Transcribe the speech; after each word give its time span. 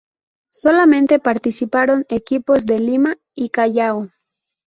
Solamente 0.49 1.19
participaron 1.19 2.07
equipos 2.09 2.65
de 2.65 2.79
Lima 2.79 3.17
y 3.35 3.49
Callao. 3.49 4.09